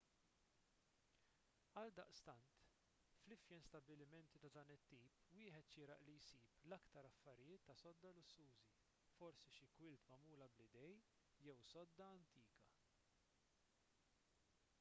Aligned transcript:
għaldaqstant 1.79 2.55
fl-ifjen 3.25 3.65
stabbilimenti 3.65 4.39
ta' 4.45 4.49
dan 4.55 4.71
it-tip 4.75 5.19
wieħed 5.35 5.67
xieraq 5.73 6.01
li 6.07 6.15
jsib 6.23 6.47
l-aktar 6.69 7.07
affarijiet 7.11 7.63
tas-sodda 7.69 8.13
lussużi 8.19 8.65
forsi 9.19 9.53
xi 9.59 9.69
kwilt 9.81 10.07
magħmula 10.13 10.47
bl-idejn 10.55 11.03
jew 11.49 11.57
sodda 11.75 12.09
antika 12.17 12.59